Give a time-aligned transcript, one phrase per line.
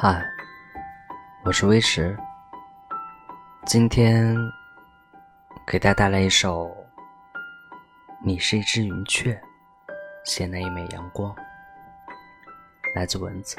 [0.00, 0.24] 嗨，
[1.42, 2.16] 我是微石，
[3.66, 4.32] 今天
[5.66, 6.66] 给大家带来一首
[8.22, 9.34] 《你是一只云雀》，
[10.24, 11.34] 衔来一枚阳光，
[12.94, 13.56] 来自蚊子。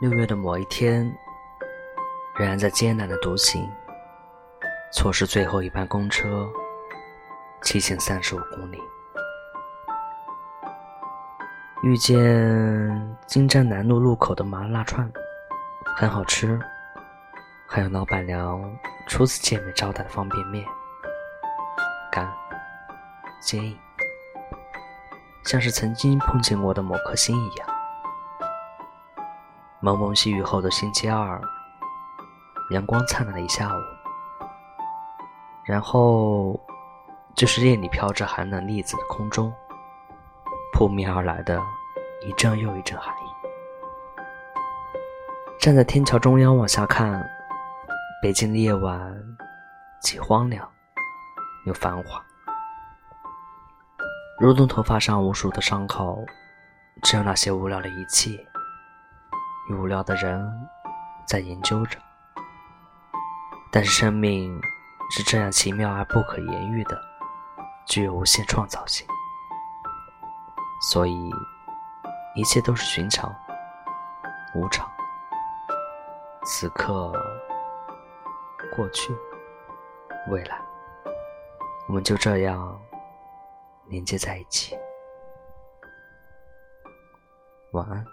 [0.00, 1.12] 六月的某一天，
[2.36, 3.68] 仍然在艰难的独行，
[4.92, 6.48] 错失最后一班公车，
[7.60, 8.80] 七千三十五公里。
[11.84, 12.16] 遇见
[13.26, 15.06] 金站南路路口的麻辣串，
[15.94, 16.58] 很好吃，
[17.66, 18.58] 还有老板娘
[19.06, 20.64] 初次见面招待的方便面，
[22.10, 22.26] 干
[23.38, 23.78] 坚硬，
[25.44, 27.68] 像是曾经碰见过的某颗心一样。
[29.80, 31.38] 蒙蒙细雨后的星期二，
[32.70, 33.78] 阳光灿烂了一下午，
[35.66, 36.58] 然后
[37.34, 39.52] 就是夜里飘着寒冷粒子的空中。
[40.74, 41.62] 扑面而来的
[42.20, 43.28] 一阵又一阵寒意。
[45.60, 47.24] 站在天桥中央往下看，
[48.20, 49.14] 北京的夜晚
[50.02, 50.68] 既荒凉
[51.64, 52.20] 又繁华，
[54.40, 56.26] 如同头发上无数的伤口，
[57.04, 58.30] 只有那些无聊的一切
[59.70, 60.44] 与无聊的人
[61.24, 62.00] 在研究着。
[63.70, 64.60] 但是生命
[65.12, 67.00] 是这样奇妙而不可言喻的，
[67.86, 69.06] 具有无限创造性。
[70.90, 71.30] 所以，
[72.34, 73.34] 一切都是寻常、
[74.54, 74.86] 无常。
[76.44, 77.10] 此刻、
[78.76, 79.16] 过去、
[80.28, 80.60] 未来，
[81.88, 82.78] 我们就这样
[83.86, 84.76] 连接在一起。
[87.72, 88.04] 晚安。